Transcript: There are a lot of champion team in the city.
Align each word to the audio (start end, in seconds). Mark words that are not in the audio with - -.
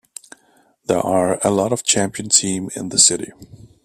There 0.87 0.97
are 0.97 1.39
a 1.43 1.51
lot 1.51 1.71
of 1.71 1.83
champion 1.83 2.29
team 2.29 2.71
in 2.75 2.89
the 2.89 2.97
city. 2.97 3.31